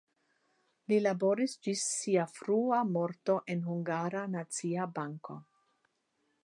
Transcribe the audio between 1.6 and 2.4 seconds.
ĝis sia